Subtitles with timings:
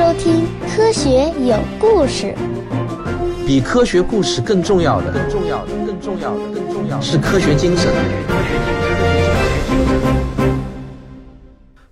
[0.00, 2.34] 收听《科学有故事》。
[3.46, 7.92] 比科学故事更重要的，更重要的，更重要的，更重要的是科学精神。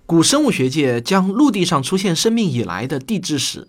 [0.07, 3.67] 古生物学界将陆地上出现生命以来的地质史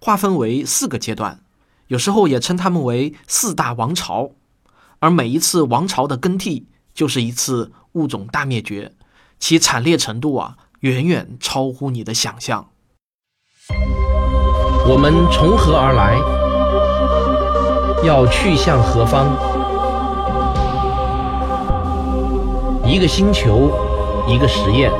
[0.00, 1.38] 划分为四个阶段，
[1.86, 4.32] 有时候也称它们为四大王朝。
[4.98, 8.94] 而每一次王朝的更替，就是一次物种大灭绝，
[9.38, 12.70] 其惨烈程度啊，远远超乎你的想象。
[14.88, 16.16] 我们从何而来？
[18.06, 19.26] 要去向何方？
[22.86, 23.72] 一个星球，
[24.28, 24.92] 一个实验，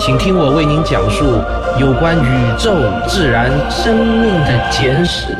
[0.00, 1.24] 请听我为您讲述
[1.78, 2.74] 有关宇宙、
[3.08, 5.36] 自然、生命的简史。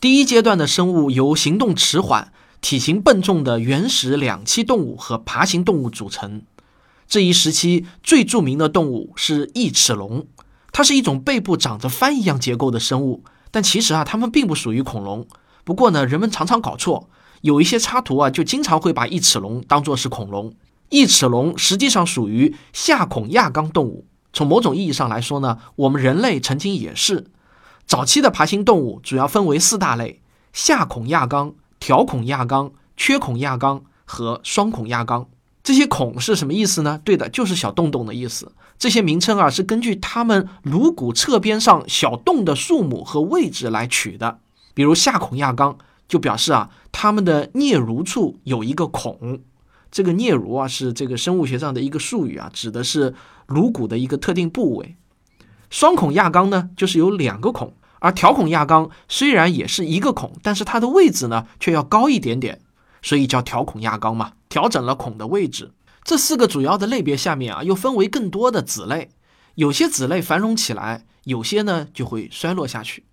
[0.00, 6.42] 第一阶段的生物由行动迟缓、体型笨重的原始两栖动物和爬行动物组成。
[7.06, 10.26] 这一时期最著名的动物是异齿龙，
[10.72, 15.26] 它是一种背部长着帆一样结构的生物，但其实啊，它们并不属于恐龙。
[15.64, 17.08] 不过呢，人们常常搞错，
[17.42, 20.52] 有一些插图啊，就经常会把异齿龙当作是恐龙。
[20.88, 24.06] 异齿龙实际上属于下孔亚纲动物。
[24.32, 27.26] 从某种意义上来说呢，我们人类曾经也是。
[27.86, 30.22] 早期的爬行动物主要分为四大类：
[30.52, 35.26] 下孔亚纲、条孔亚纲、缺孔亚纲和双孔亚纲。
[35.62, 37.00] 这些孔是什么意思呢？
[37.04, 38.52] 对的，就是小洞洞的意思。
[38.78, 44.40] 这些名称啊，是根据它们颅骨侧边上小洞的数目和位置来取的。
[44.74, 49.40] 比如下孔亚纲就表示啊，它们的颞颅处有一个孔。
[49.92, 53.14] 这个颞颅啊，是这个生物学上的一个术语啊，指的是
[53.46, 54.96] 颅骨的一个特定部位。
[55.70, 62.60] 双孔亚纲呢，就是有两个孔，而条孔亚纲虽然也是一个孔，但是它的位置呢却要高一点点，
[63.00, 65.72] 所以叫条孔亚纲嘛，调整了孔的位置。
[66.04, 69.08] 这四个主要的类别下面啊，又分为更多的子类，
[69.54, 73.06] 有些子类繁荣起来，有些呢就会衰落下去。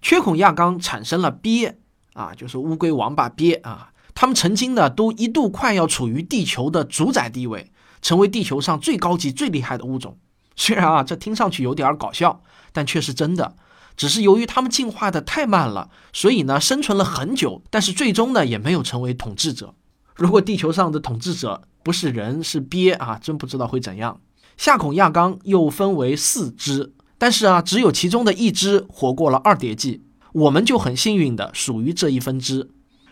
[0.00, 1.78] 缺孔亚纲产生了鳖
[2.14, 7.70] 啊，就是乌龟、王八、鳖啊，它们曾经呢都一度快要处于地球的主宰地位，
[8.00, 10.18] 成为地球上最高级、最厉害的物种。
[10.56, 12.42] 虽然啊，这听上去有点搞笑，
[12.72, 13.54] 但却是真的。
[13.96, 19.76] 只是由于它们进化的太慢了，所以呢，生存了很久，但是最终呢，也没有成为统治者。
[20.14, 24.20] 如果地球上的统治者不是人，是鳖啊，真不知道会怎样。
[24.56, 30.02] 下孔亚纲又分为四支，但是啊，只有其中的一支活过了二叠纪，
[30.32, 32.70] 我们就很幸运的属于这一分支。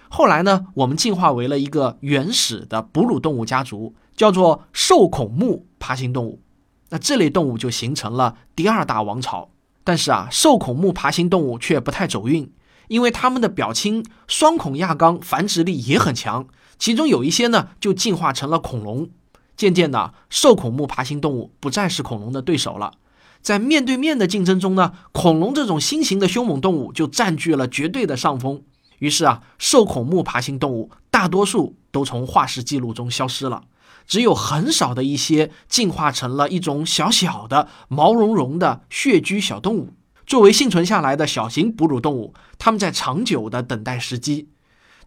[0.08, 6.42] 后来呢，我们进化为了一个原始的哺乳动物家族，叫做兽孔目爬行动物。
[6.90, 9.50] 那这类动物就形成了第二大王朝，
[9.84, 12.52] 但是啊，兽孔目爬行动物却不太走运，
[12.88, 16.46] 因为它们的表亲双孔亚纲繁殖力也很强，
[16.80, 19.08] 其中有一些呢就进化成了恐龙。
[19.56, 22.94] 渐渐的，兽孔目爬行动物不再是恐龙的对手了，
[23.42, 28.62] 在面对面的竞争中呢，恐龙这种新型的凶猛动物就占据了绝对的上风。
[29.00, 33.64] 于是啊，兽孔目爬行动物大多数都从化石记录中消失了。
[34.06, 39.90] 只有很少的一些进化成了一种小小的毛茸茸的穴居小动物，
[40.26, 44.48] 作为幸存下来的小型哺乳动物，它们在长久的等待时机。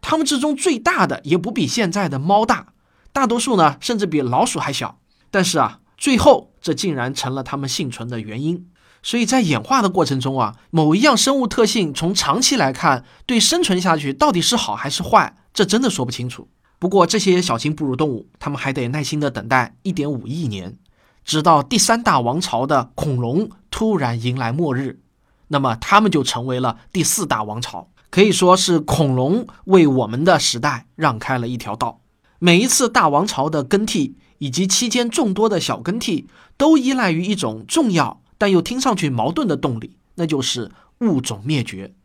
[0.03, 2.73] 它们之中最大的也不比现在的猫大，
[3.11, 4.99] 大多数呢甚至比老鼠还小。
[5.31, 8.67] 但是啊，最后这竟然成了它们幸存的原因。
[9.01, 16.47] 所以在演化的过程中啊，某一样生物特性从长期来看，对生存下去到底是好还是坏，这真的说不清楚。
[16.79, 20.77] 不过，这些小型哺乳动物，它们还得耐心的等待一点五亿年，
[21.23, 24.99] 直到第三大王朝的恐龙突然迎来末日，
[25.47, 27.89] 那么它们就成为了第四大王朝。
[28.13, 32.01] 可以说是恐龙为我们的时代让开了一条道。
[32.37, 40.69] 每一次大王朝的更替，以及期间众多的小更替，都依赖于一种重要但又听上去矛盾的动力，那就是
[40.99, 41.95] 物种灭绝。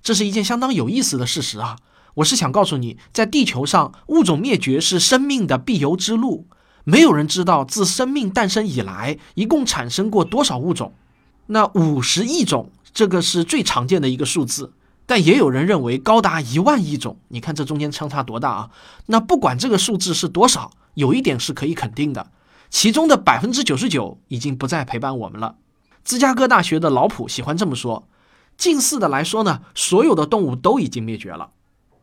[0.00, 1.78] 这是一件相当有意思的事实啊。
[2.14, 6.46] 我是想告诉你，在地球上，物种灭绝是生命的必由之路。
[6.84, 10.94] 没有人知道自生命诞生以来，一共产生过多少物种。
[11.46, 14.74] 那五十亿种，这个是最常见的一个数字，
[15.10, 17.18] 但也有人认为高达一万亿种。
[17.30, 18.70] 你看这中间相差多大啊？
[19.06, 22.30] 那不管这个数字是多少，有一点是可以肯定的，
[22.70, 25.56] 其中的百分之九十九已经不再陪伴我们了。
[26.04, 28.06] 芝加哥大学的老普喜欢这么说：
[28.56, 31.50] 近似的来说呢，所有的动物都已经灭绝了。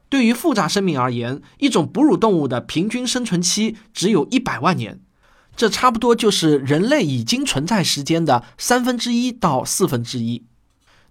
[0.10, 5.00] 对于复杂生命而言，一种哺乳动物的平均生存期只有一百万年，
[5.56, 10.44] 这差不多就是人类已经存在时间的三分之一到四分之一。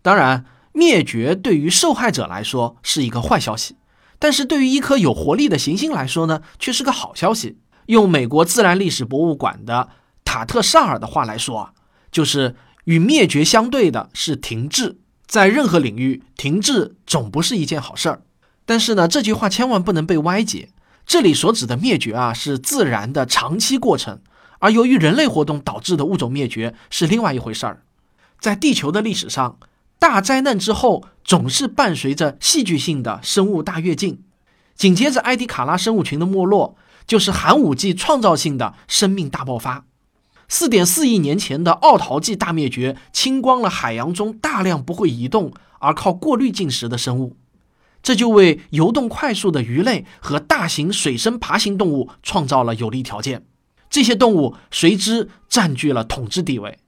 [0.03, 0.45] 当然，
[0.77, 3.77] 灭绝对于受害者来说是一个坏消息，
[4.19, 7.57] 但是对于一颗有活力的行星来说呢，却是个好消息。
[7.87, 9.89] 用美国自然历史博物馆的
[10.23, 11.73] 塔特萨尔的话来说啊，
[12.13, 18.21] 就是与灭绝相对的是停滞，在任何领域，停滞总不是一件好事儿。
[18.67, 20.69] 但是呢，这句话千万不能被歪解。
[21.07, 24.21] 这里所指的灭绝啊，是自然的长期过程，
[24.59, 27.83] 而由于人类活动导致的物种灭绝是另外一回事儿。
[28.39, 29.59] 在地球的历史上，
[29.99, 34.23] 大灾难之后总是伴随着戏剧性的生物大跃进，
[34.75, 36.77] 紧接着埃迪卡拉生物群的没落，
[37.07, 39.87] 就是寒武纪创造性的生命大爆发。
[40.49, 47.37] 四点四亿年前的奥陶纪大灭绝，清光了海洋中大量不会移动而靠过滤进食的生物。
[48.03, 53.45] 这就为游动快速的鱼类和大型水生爬行动物创造了有利条件，
[53.91, 56.79] 这些动物随之占据了统治地位。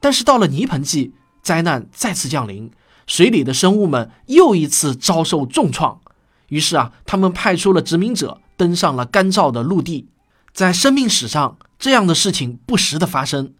[0.00, 1.12] 但是到了泥盆纪，
[1.42, 2.70] 灾难再次降临，
[3.06, 6.00] 水里的生物们又一次遭受重创。
[6.48, 10.08] 于是啊，他们派出了殖民者登上了干燥的陆地。
[10.52, 13.54] 在生命史上，这样的事情不时的发生。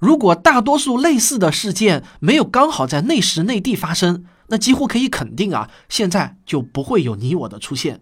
[0.00, 8.00] 如果大多数类似的事件没有刚好在那时内地发生，那几乎可以肯定啊，现在就不会有你我的出现。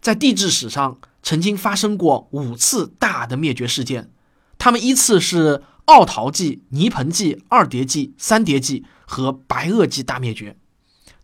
[0.00, 4.10] 在地质史上，曾经发生过五次大的灭绝事件，
[4.58, 10.56] 它们依次是奥陶纪、泥盆纪、二叠纪、三叠纪和白垩纪大灭绝。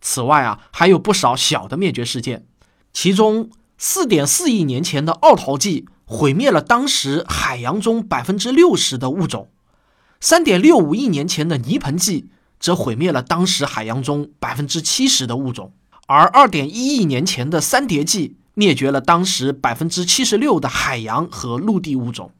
[0.01, 2.45] 此外啊，还有不少小的灭绝事件，
[2.91, 9.49] 其中四点四亿年前的奥陶纪毁灭了当时海洋中百分之六十的物种，
[10.19, 12.29] 三点六五亿年前的泥盆纪。
[12.57, 15.73] 则毁灭了当时海洋中百分之七十的物种，
[16.07, 22.31] 而二点一亿年前的三叠纪灭绝了当时百分之七十六的海洋和陆地物种，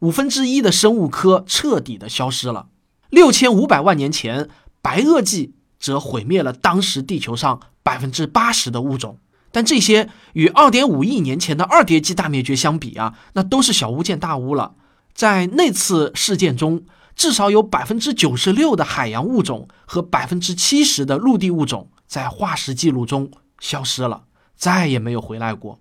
[0.00, 2.66] 五分之一的生物科彻底的消失了。
[3.08, 4.50] 六千五百万年前
[4.82, 9.18] 白垩纪则毁灭了当时地球上百分之八十的物种，
[9.50, 14.74] 但这些与二点五亿年前的二叠纪大灭绝相比啊，那都是小巫见大巫了。
[15.14, 16.84] 在那次事件中。
[17.16, 24.22] 至少有百分之九十六的海洋物种和百分之七十的陆地物种在化石记录中消失了，
[24.56, 25.80] 再也没有回来过。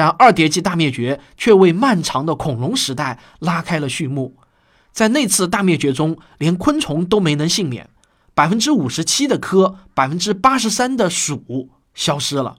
[0.00, 4.34] 但二叠纪大灭绝却为漫长的恐龙时代拉开了序幕。
[4.92, 7.90] 在那次大灭绝中，连昆虫都没能幸免，
[8.32, 12.56] 百分之五十七的科，百分之八十三的属消失了。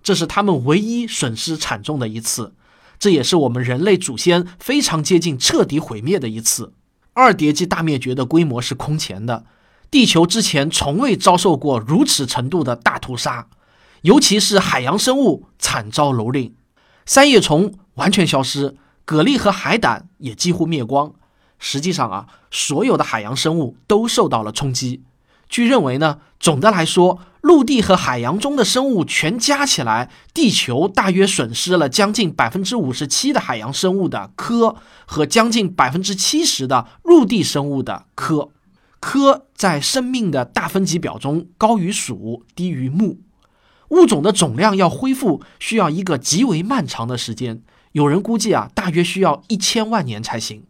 [0.00, 2.54] 这是他们唯一损失惨重的一次，
[3.00, 6.72] 这也是我们人类祖先非常接近彻底毁灭的一次。
[7.14, 9.44] 二叠纪大灭绝的规模是空前的，
[9.90, 13.48] 地球之前从未遭受过如此程度的大屠杀，
[14.02, 16.52] 尤其是海洋生物惨遭蹂躏，
[17.10, 21.12] 三叶虫完全消失，蛤蜊和海胆也几乎灭光。
[21.58, 25.02] 实际上啊，所有的海洋生物都受到了冲击。
[25.48, 38.50] 据认为呢，总的来说，陆地和海洋中的生物全加起来，地球大约损失了将近百分之五十七的海洋生物的科和将近百分之七十的陆地生物的科。
[39.00, 43.18] 科在生命的大分级表中高于属，低于目。
[43.90, 50.64] 物种的总量要恢复需要一个极为漫长的时间，有人估计啊，大约需要一千万年才行。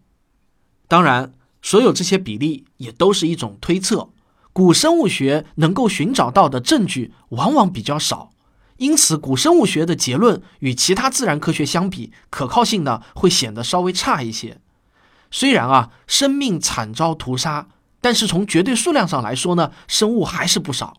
[0.88, 1.32] 当然，
[1.62, 4.10] 所有这些比例也都是一种推测。
[4.52, 8.32] 古生物学能够寻找到的证据往往比较少，
[8.78, 14.58] 因此古生物学的结论与其他自然科学相比，可靠性呢会显得稍微差一些。
[15.30, 17.68] 虽然啊，生命惨遭屠杀，
[18.00, 20.96] 但是从绝对数量上来说呢，生物还是不少。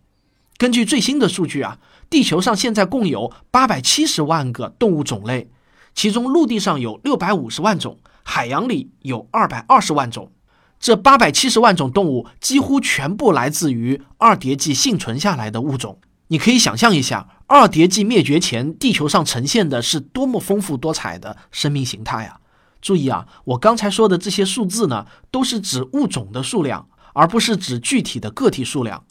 [0.62, 5.50] 根据最新的数据啊，地球上现在共有八百七十万个动物种类，
[5.96, 10.32] 其中陆地上有六百五十万种，海洋里有二百二十万种。
[10.80, 16.00] 这八百七十万种动物几乎全部来自于二叠纪幸存下来的物种。
[16.28, 22.40] 你可以想象一下，二叠纪灭绝前，地球上呈现的是多么丰富多彩的生命形态啊！
[22.80, 29.04] 注意啊，我刚才说的这些数字呢，都是指物种的数量，而不是指具体的个体数量。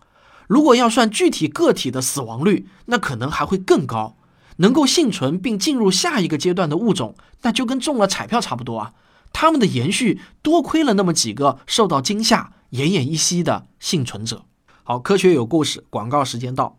[0.51, 4.17] 如果要算具体个体的死亡率，那可能还会更高。
[4.57, 8.93] 能够幸存并进入下一个阶段的物种，那就跟中了彩票差不多啊！
[9.33, 14.43] 他们的延续多亏了那么几个受到惊吓、奄奄一息的幸存者。
[14.83, 16.77] 好，科学有故事，广告时间到。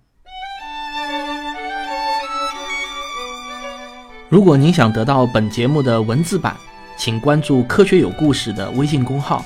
[4.28, 6.58] 如果您想得到本节目的文字版，
[6.98, 9.46] 请关注“科学有故事”的微信公号。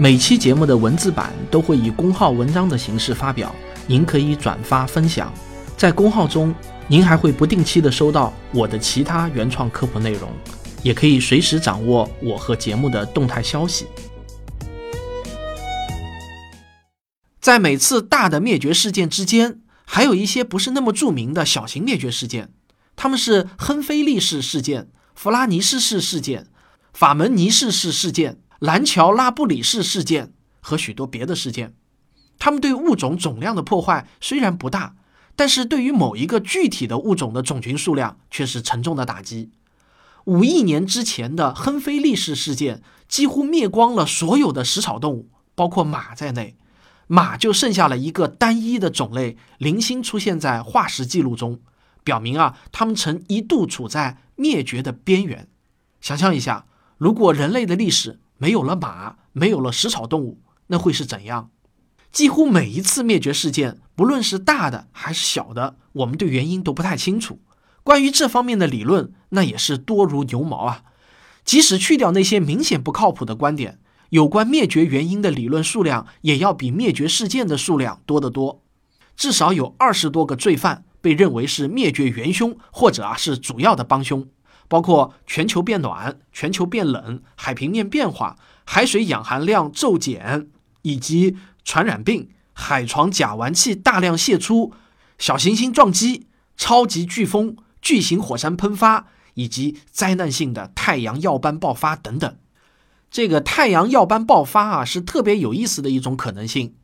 [0.00, 3.52] 每期节目的文字版都会以公号文章的形式发表，
[3.88, 5.34] 您可以转发分享。
[5.76, 6.54] 在公号中，
[6.86, 10.30] 您还会不定期的收到我的其他原创科普内容。
[10.84, 13.86] 也可以随时掌握我和节目的动态消息。
[17.40, 22.52] 在每次大的灭绝事件之间，还有一些不是那么著名的小型灭绝事件，
[22.94, 26.46] 他们是亨菲利氏事件、弗拉尼斯氏事件、
[26.92, 31.74] 法门尼氏氏事件、蓝桥拉布里氏事件和许多别的事件。
[32.38, 34.96] 它们对物种总量的破坏虽然不大，
[35.34, 39.50] 但是对于某一个具体的物种的种群数量却是沉重的打击。
[40.24, 46.56] 五亿年之前的亨菲利氏事件几乎灭光了所有的食草动物，包括马在内，
[47.06, 51.60] 马就剩下了一个单一的种类，零星出现在化石记录中，
[52.04, 55.48] 表明啊，它们曾一度处在灭绝的边缘。
[56.00, 56.66] 想象一下，
[56.98, 61.50] 如果人类的历史没有了马，没有了食草动物，那会是怎样？
[62.10, 67.40] 几乎每一次灭绝事件，不论是大的还是小的，我们对原因都不太清楚。
[67.82, 70.82] 关于这方面的理论，那也是多如牛毛啊。
[71.44, 73.78] 即使去掉那些明显不靠谱的观点，
[74.10, 78.62] 有关灭绝原因的理论数量也要比灭绝事件的数量多得多。
[79.16, 84.26] 至少有二十多个罪犯被认为是灭绝元凶，或者啊是主要的帮凶。
[84.68, 90.48] 包括全球变暖、全球变冷、海平面变化、海水氧含量骤减，
[90.82, 94.72] 以及传染病、海床甲烷气大量泄出、
[95.18, 102.36] 小行星撞击、超级飓风、巨型火山喷发，以及灾难性的太阳耀斑爆发等等。
[103.10, 106.74] 这个太阳耀斑爆发啊，是特别有意思的一种可能性。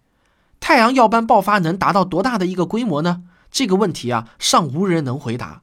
[0.59, 3.25] 太阳耀斑爆发能达到多大的一个规模呢？
[3.51, 5.61] 这个问题啊，尚无人能回答。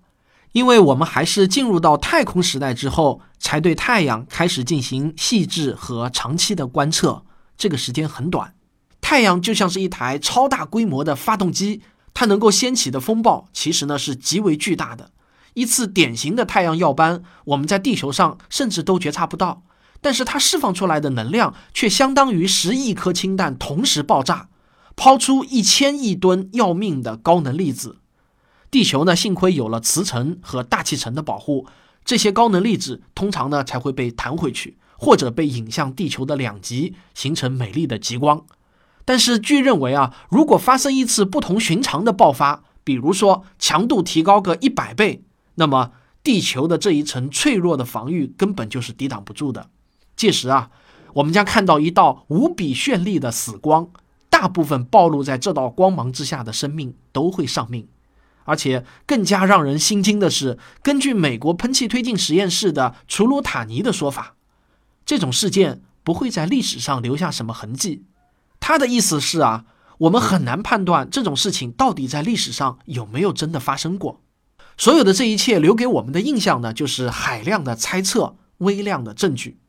[0.52, 7.24] 因为我们还是进入到太空时代之后，才对太阳开始进行细致和长期的观测，
[7.58, 8.54] 这个时间很短。
[9.00, 11.82] 太阳就像是一台超大规模的发动机，
[12.14, 15.12] 它能够掀起的风暴其实呢是极为巨大的。
[15.54, 19.64] 一次典型的太阳耀斑，我们在地球上甚至都觉察不到，
[20.02, 24.50] 但是它释放出来的能量却相当于十亿颗氢弹同时爆炸，
[24.96, 27.98] 抛出一千亿吨要命的高能粒子。
[28.72, 31.68] 地球呢，幸亏有了磁层和大气层的保护，
[32.06, 38.46] 这些高能粒子通常呢才会被弹回去，或者被引向地球的两极，形成美丽的极光。
[39.04, 45.22] 但是据认为啊，如果发生一次不同寻常的爆发，比如说强度提高个一百倍，
[45.56, 45.92] 那么
[46.24, 49.70] 地球的这一层脆弱的防御根本就是抵挡不住的。
[50.16, 50.72] 届时啊，
[51.16, 53.90] 我们将看到一道无比绚丽的死光，
[54.30, 57.86] 大部分暴露在这道光芒之下的生命都会丧命。
[58.52, 64.36] 而且更加让人心惊的是，根据美国喷气推进实验室的楚鲁塔尼的说法，
[65.06, 68.04] 这种事件不会在历史上留下什么痕迹。
[68.60, 69.64] 他的意思是啊，
[70.00, 74.20] 我们很难判断这种事情到底在历史上有没有真的发生过。
[74.76, 79.60] 所有的这一切留给我们的印象呢，就是海量的猜测、微量的证据。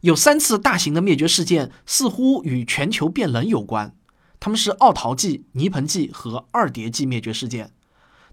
[0.00, 3.94] 有三次大型的灭绝事件似乎与全球变冷有关，
[4.40, 7.72] 他们是奥陶纪、泥盆纪和二叠纪灭绝事件。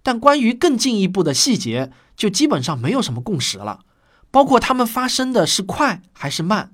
[0.04, 3.82] 但关于更进一步的细节，就基本上没有什么共识了，
[4.32, 6.74] 包括它们发生的是快还是慢。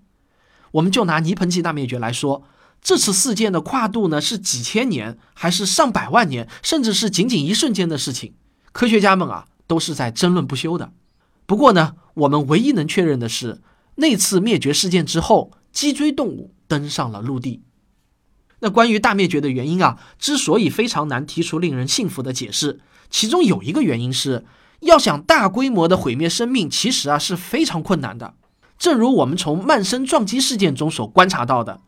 [0.72, 2.43] 我们就拿泥盆纪大灭绝来说，
[2.81, 8.34] 这次事件的跨度呢是几千年，还是上百万年，甚至是仅仅一瞬间的事情？
[8.72, 10.91] 科学家们啊都是在争论不休的。
[11.46, 13.62] 不过呢，我们唯一能确认的是，
[13.96, 17.63] 那次灭绝事件之后，脊椎动物登上了陆地。
[18.60, 22.79] 那关于大灭绝的原因啊，之所以非常难提出令人信服的解释。
[23.09, 24.45] 其中有一个原因是，
[24.81, 28.33] 要想大规模的毁灭生命，其实啊是非常困难的。
[28.77, 31.81] 正如我们从曼森撞击事件中所观察到的，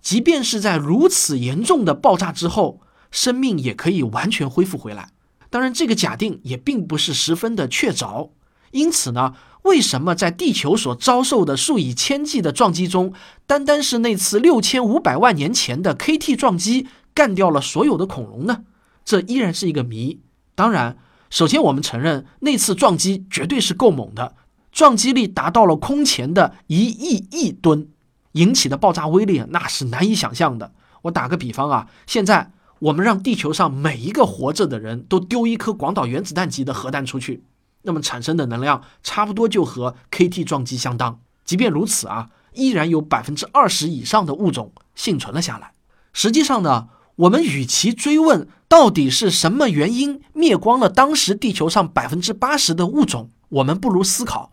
[0.00, 5.10] 即便是在如此严重的爆炸之后，生命也可以完全恢复回来。
[5.50, 8.30] 当然，这个假定也并不是十分的确凿。
[8.70, 13.12] 因此呢，为什么在地球所遭受的数以千计的撞击中，
[13.46, 18.62] 单单是那次六千五百万年前的 KT 撞击干掉了所有的恐龙呢？
[19.04, 20.20] 这依然是一个谜。
[20.54, 20.96] 当然，
[21.30, 24.34] 首先我们承认那次撞击绝对是够猛的，
[24.72, 27.88] 撞击力达到了空前的一亿亿吨，
[28.32, 30.72] 引起的爆炸威力那是难以想象的。
[31.02, 37.44] 我打个比方啊，现在我们让地球上每一个活着的人都丢一颗广岛原子弹级的核弹出去，
[37.82, 41.20] 那么产生的能量差不多就和 KT 撞击相当。
[41.44, 45.72] 即便如此啊，依然有百分之二十以上的物种幸存了下来。
[46.12, 46.88] 实际上呢？
[47.16, 54.52] 我们与其追问到底是什么原因灭光了当时地球上百分之八十的物种，我们不如思考，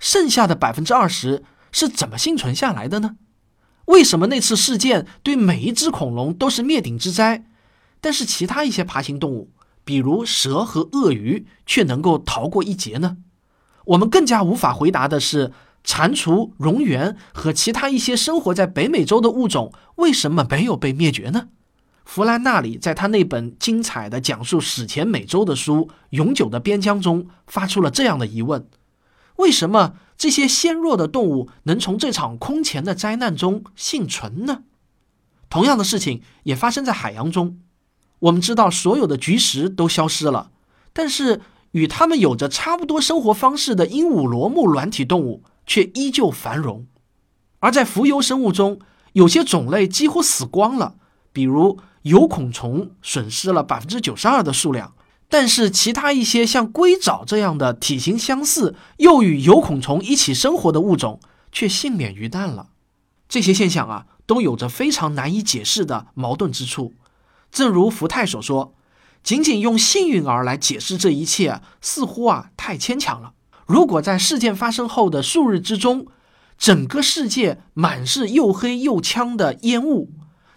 [0.00, 3.14] 剩下的百分之二十是怎么幸存下来的呢？
[3.84, 7.44] 为什么那次事件对每一只恐龙都是灭顶之灾，
[8.00, 9.52] 但是其他一些爬行动物，
[9.84, 13.18] 比如蛇和鳄鱼，却能够逃过一劫呢？
[13.84, 15.52] 我们更加无法回答的是，
[15.84, 21.50] 蟾蜍、蝾螈和其他一些生活在北美洲的物种，为什么没有被灭绝呢？
[22.14, 28.68] 弗兰纳里在他那本精彩的讲述史前美洲的书《永久的边疆》中发出了这样的疑问：
[29.36, 34.64] 为什么这些纤弱的动物能从这场空前的灾难中幸存呢？
[35.48, 37.58] 同样的事情也发生在海洋中。
[38.18, 40.50] 我们知道，所有的菊石都消失了，
[40.92, 41.40] 但是
[41.70, 46.84] 与它们有着差不多生活方式的鹦鹉螺目软体动物却依旧繁荣。
[47.60, 48.80] 而在浮游生物中，
[49.14, 50.96] 有些种类几乎死光了，
[51.32, 54.94] 比如有孔虫损失了百分之九十二的数量。
[55.28, 62.68] 但是其他一些像龟爪这样的体型相似又与有孔虫一起生活的物种却幸免于难了。
[63.30, 66.92] 这些现象啊，都有着非常难以解释的矛盾之处。
[67.50, 68.74] 正如福泰所说，
[69.22, 73.32] 仅仅用幸运儿来解释这一切，似乎啊太牵强了。
[73.66, 76.06] 如果在事件发生后的数日之中，
[76.58, 80.10] 整个世界满是又黑又呛的烟雾，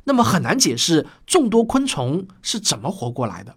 [0.05, 3.55] 那么很难解释众多昆虫是怎么活过来的。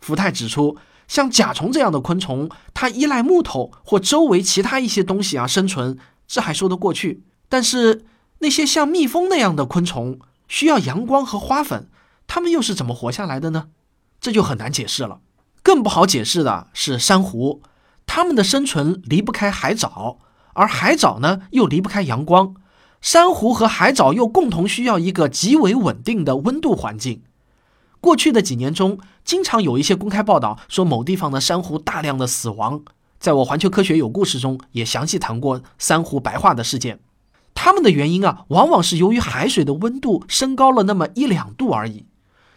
[0.00, 0.76] 福泰指出，
[1.08, 7.22] 像甲虫这样的昆虫，它依赖木头或周围其他一些东西啊生存，这还说得过去。
[7.48, 8.04] 但是
[8.40, 11.88] 那些像蜜蜂那样的昆虫，需要阳光和花粉，
[12.26, 13.68] 它们又是怎么活下来的呢？
[14.20, 15.20] 这就很难解释了。
[15.62, 17.62] 更不好解释的是珊瑚，
[18.04, 20.18] 它们的生存离不开海藻，
[20.54, 22.54] 而海藻呢又离不开阳光。
[23.04, 27.20] 珊瑚和海藻又共同需要一个极为稳定的温度环境。
[28.00, 32.82] 过去的几年中，经常有一些公开报道说某地方的珊瑚大量的死亡。
[33.18, 37.00] 在我《环球科学有故事》中也详细谈过珊瑚白化的事件。
[37.54, 42.06] 它们的原因啊，往往是由于海水的温度升高了那么一两度而已。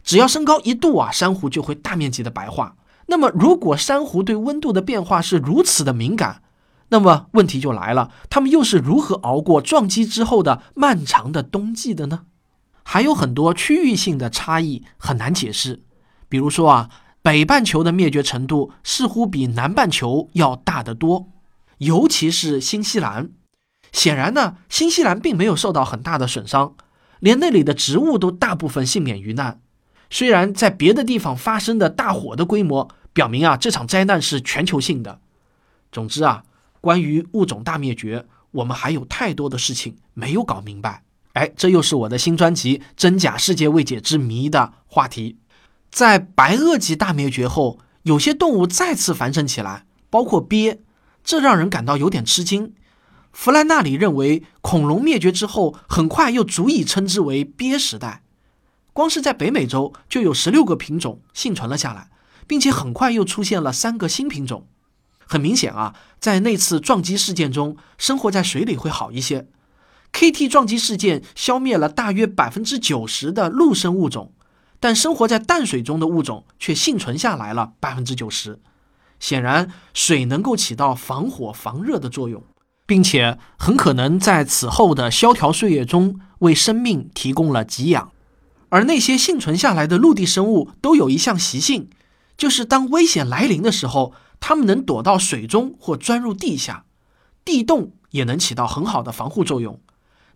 [0.02, 2.78] 只要升高一度啊，珊瑚就会大面积的白化。
[3.08, 6.42] 那么，如果珊瑚对温度的变化是如此的敏感，
[6.90, 12.26] 那么问题就来了：它们又是如何熬过撞击之后的漫长的冬季的呢？
[12.84, 15.84] 还有很多区域性的差异很难解释，
[16.30, 16.90] 比如说啊，
[17.22, 21.28] 北半球的灭绝程度似乎比南半球要大得多，
[21.80, 23.32] 尤其是新西兰。
[23.92, 26.76] 显然呢，新西兰并没有受到很大的损伤，
[27.20, 29.60] 连那里的植物都大部分幸免于难。
[30.10, 35.20] 虽然在别的地方发生的大火的规模表明啊，这场灾难是全球性的。
[35.92, 36.44] 总之啊，
[36.88, 41.04] 关于物种大灭绝，我们还有太多的事情没有搞明白。
[41.34, 45.36] 哎，这又是我的新专辑《真假世界未解之谜》的话题。
[45.92, 50.80] 在白垩纪大灭绝后，有些动物再次繁盛起来，包括鳖，
[51.26, 52.74] 这让人感到有点吃惊。
[53.34, 58.24] 弗兰纳里认为，恐龙灭绝之后，很快又足以称之为鳖时代。
[58.94, 62.10] 光是在北美洲就有十六个品种幸存了下来，
[62.48, 64.66] 并且很快又出现了三个新品种。
[65.28, 69.48] 很明显啊，在那次撞击事件中，生活在水里会好一些。
[70.14, 74.32] KT 撞击事件消灭了大约百分之九十的陆生物种，
[74.80, 78.60] 但生活在淡水中的物种却幸存下来了百分之九十。
[79.20, 82.42] 显然，水能够起到防火防热的作用，
[82.86, 88.12] 并且很可能在此后的萧条岁月中为生命提供了给养。
[88.70, 91.90] 而那些幸存下来的陆地生物都有一项习性，
[92.38, 96.86] 就是当危险来临的时候，它们能躲到水中或钻入地下，
[97.44, 99.80] 地洞也能起到很好的防护作用。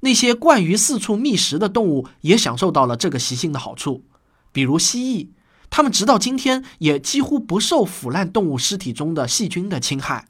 [0.02, 4.04] 那些惯于四处觅食的动物也享受到了这个习性的好处，
[4.52, 5.30] 比如蜥蜴，
[5.70, 10.28] 它们直到今天也几乎不受腐烂动物尸体中的细菌的侵害。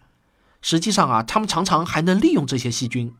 [0.62, 3.14] 实际上啊，它们常常还能利用这些细菌。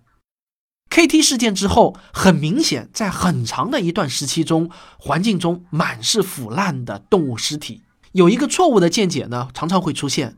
[0.90, 7.82] KT 事件之后，很明显，在很长的一段时期中，环境中满是腐烂的动物尸体。
[8.12, 10.36] 有一个错误的见解呢，常常会出现，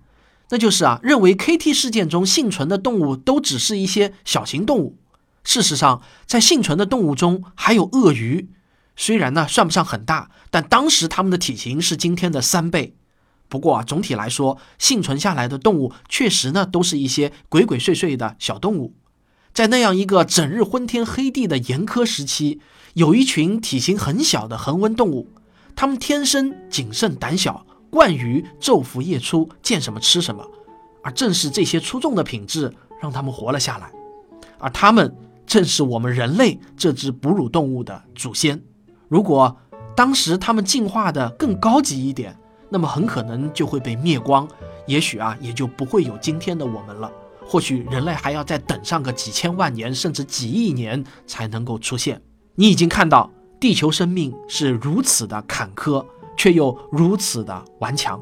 [0.49, 4.97] 那就是啊，认为 KT 事件中幸存的动物都只是一些小型动物。
[5.43, 8.49] 事实上，在幸存的动物中还有鳄鱼，
[8.95, 12.95] 虽然呢算不上很大，但当时它们的体型是今天的三倍。
[13.49, 18.93] 不过啊，总体来说，幸存下来的动物确实呢都是一些鬼鬼祟祟的小动物。
[19.53, 22.59] 在那样一个整日昏天黑地的严苛时期，
[22.93, 25.29] 有一群体型很小的恒温动物，
[25.75, 30.43] 它们天生谨慎胆小，惯于昼伏夜出，见什么吃什么，
[31.03, 33.91] 而正是这些出众的品质让它们活了下来，
[34.57, 35.15] 而它们。
[35.45, 38.59] 正是我们人类这只哺乳动物的祖先。
[39.09, 39.55] 如果
[39.93, 42.35] 当时它们进化的更高级一点，
[42.69, 44.47] 那么很可能就会被灭光，
[44.87, 47.11] 也许啊，也就不会有今天的我们了。
[47.45, 52.19] 或许人类还要再等上个几千万年，甚至几亿年才能够出现。
[52.55, 53.29] 你已经看到，
[53.59, 56.03] 地球生命是如此的坎坷，
[56.37, 58.21] 却又如此的顽强。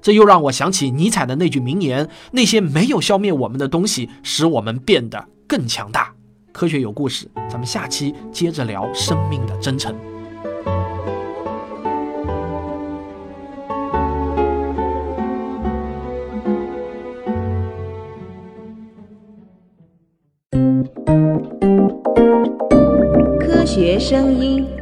[0.00, 6.14] 这又让我想起尼采的那句名言那些没有消灭我们的东西使我们变得更强大。
[6.52, 9.94] 科学有故事咱们下期接着聊生命的真诚。
[23.40, 24.77] 科学声音。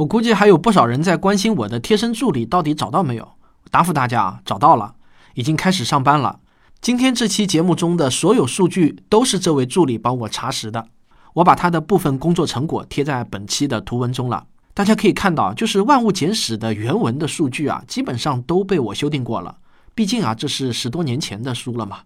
[0.00, 3.32] 我估计还有不少人在关心我的贴身助理到底找到没有。
[3.70, 4.94] 答复大家啊，找到了，
[5.34, 6.40] 已经开始上班了。
[6.80, 10.86] 今天这期节目中的所有数据都是这位助理帮我查实的，
[11.34, 14.46] 我把他的部分工作成果贴在本期的图文中了。
[14.72, 19.58] 大家可以看到，就是《万物简史》的原文的数据啊，基本上都被我修订过了。
[19.94, 21.98] 毕竟啊，这是十多年前的书了嘛。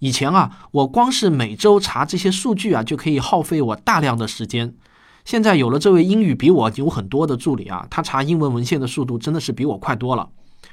[0.00, 4.74] 以前啊，我光是每周查这些数据啊，就可以耗费我大量的时间。
[5.24, 10.28] 现在有了这位英语比我牛很多的助理啊，他查英文文献的速度真的是比我快多了。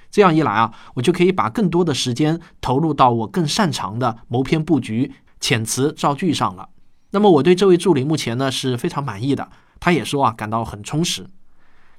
[0.10, 6.70] 这样一来啊，我就可以把更多的时间投入到我更擅长的谋篇布局、遣词造句上了。
[7.12, 11.28] 那么我对这位助理目前呢是非常满意的，他也说啊感到很充实。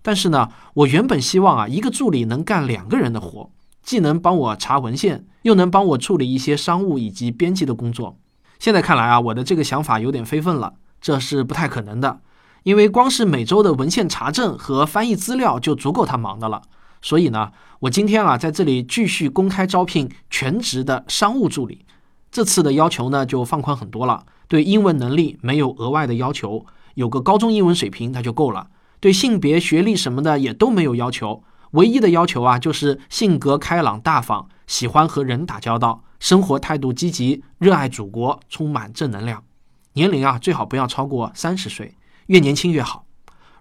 [0.01, 3.51] 但是呢，我原本希望啊一个助理能干两个人的活，
[3.83, 8.19] 既能帮我查文献，又能帮我处理一些商务以及编辑的工作。
[8.59, 12.21] 现在看来啊，我的这个想法有点非分了，这是不太可能的，
[12.63, 16.63] 因为光是每周的文献查证和翻译资料就足够他忙的了。
[17.01, 21.85] 所以呢，我今天啊在这里继续公开招聘全职的商务助理。
[22.31, 28.69] 这次的要求呢就放宽很多了，对英文能力没有额外的要求，有个高中英文水平那就够了。
[29.01, 39.45] 对性别、学历什么的也都没有要求，唯一的要求啊就是性格开朗大方，喜欢和人打交道，生活态度积极，热爱祖国，充满正能量。
[39.93, 41.95] 年龄啊最好不要超过三十岁，
[42.29, 43.05] 越年轻越好。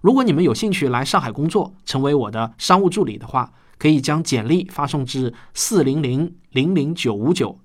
[0.00, 7.58] 如果你们有兴趣来上海工作，成为我的商务助理的话，可以将简历发送至四零零零零九五九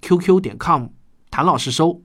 [0.00, 0.86] @QQ 点 com，
[1.30, 2.00] 谭老师收。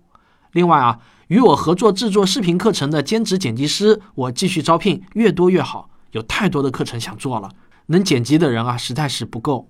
[0.51, 5.89] 另外啊，与我合作制作视频课程的兼职剪辑师，我继续招聘，越多越好。
[6.12, 7.49] 有太多的课程想做了，
[7.88, 9.69] 能剪辑的人啊实在是不够。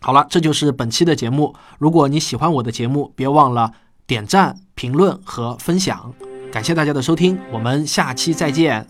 [0.00, 1.54] 好了，这就是本期的节目。
[1.78, 3.72] 如果你喜欢我的节目，别忘了
[4.06, 6.35] 点赞、评论和分享。
[6.56, 8.82] 感谢大家的收听，我们下期再见。